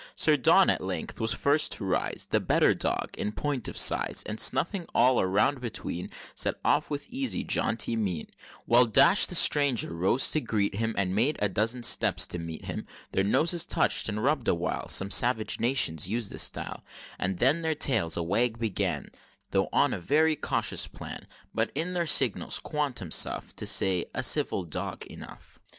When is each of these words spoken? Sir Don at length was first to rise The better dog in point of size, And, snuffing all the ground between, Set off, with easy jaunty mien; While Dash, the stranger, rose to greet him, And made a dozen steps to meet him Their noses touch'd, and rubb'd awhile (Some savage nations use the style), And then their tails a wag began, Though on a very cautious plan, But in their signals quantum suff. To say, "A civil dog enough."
Sir 0.15 0.35
Don 0.35 0.71
at 0.71 0.83
length 0.83 1.19
was 1.21 1.35
first 1.35 1.73
to 1.73 1.85
rise 1.85 2.27
The 2.31 2.39
better 2.39 2.73
dog 2.73 3.11
in 3.19 3.31
point 3.31 3.67
of 3.67 3.77
size, 3.77 4.23
And, 4.25 4.39
snuffing 4.39 4.87
all 4.95 5.17
the 5.17 5.27
ground 5.27 5.61
between, 5.61 6.09
Set 6.33 6.55
off, 6.65 6.89
with 6.89 7.07
easy 7.11 7.43
jaunty 7.43 7.95
mien; 7.95 8.25
While 8.65 8.85
Dash, 8.87 9.27
the 9.27 9.35
stranger, 9.35 9.93
rose 9.93 10.31
to 10.31 10.41
greet 10.41 10.73
him, 10.73 10.95
And 10.97 11.13
made 11.13 11.37
a 11.39 11.47
dozen 11.49 11.83
steps 11.83 12.25
to 12.29 12.39
meet 12.39 12.65
him 12.65 12.87
Their 13.11 13.23
noses 13.23 13.63
touch'd, 13.63 14.09
and 14.09 14.23
rubb'd 14.23 14.47
awhile 14.47 14.89
(Some 14.89 15.11
savage 15.11 15.59
nations 15.59 16.09
use 16.09 16.29
the 16.29 16.39
style), 16.39 16.83
And 17.19 17.37
then 17.37 17.61
their 17.61 17.75
tails 17.75 18.17
a 18.17 18.23
wag 18.23 18.57
began, 18.57 19.09
Though 19.51 19.69
on 19.71 19.93
a 19.93 19.99
very 19.99 20.35
cautious 20.35 20.87
plan, 20.87 21.27
But 21.53 21.69
in 21.75 21.93
their 21.93 22.07
signals 22.07 22.57
quantum 22.59 23.11
suff. 23.11 23.55
To 23.55 23.67
say, 23.67 24.05
"A 24.15 24.23
civil 24.23 24.63
dog 24.63 25.05
enough." 25.05 25.59